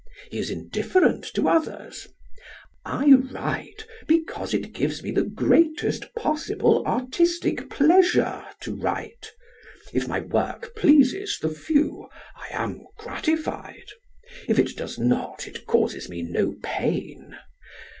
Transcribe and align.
He 0.31 0.39
is 0.39 0.49
indifferent 0.49 1.25
to 1.35 1.47
others. 1.47 2.07
I 2.83 3.11
write 3.11 3.85
because 4.07 4.51
it 4.51 4.73
gives 4.73 5.03
me 5.03 5.11
the 5.11 5.21
greatest 5.21 6.15
possible 6.15 6.83
artistic 6.87 7.69
pleasure 7.69 8.43
to 8.61 8.73
write. 8.75 9.31
If 9.93 10.07
my 10.07 10.21
work 10.21 10.75
pleases 10.75 11.37
the 11.39 11.49
few, 11.49 12.09
I 12.35 12.47
am 12.49 12.81
gratified. 12.97 13.89
If 14.49 14.57
it 14.57 14.75
does 14.75 14.97
not, 14.97 15.47
it 15.47 15.67
causes 15.67 16.09
me 16.09 16.23
no 16.23 16.55
pain. 16.63 17.37